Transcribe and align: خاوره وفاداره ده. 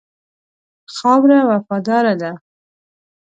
خاوره 0.95 1.39
وفاداره 1.49 2.13
ده. 2.21 2.31